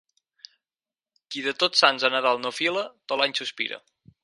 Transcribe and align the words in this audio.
Qui 1.35 1.43
de 1.49 1.53
Tots 1.65 1.85
Sants 1.85 2.07
a 2.09 2.11
Nadal 2.15 2.41
no 2.47 2.53
fila, 2.61 2.89
tot 3.13 3.23
l'any 3.23 3.39
sospira. 3.43 3.81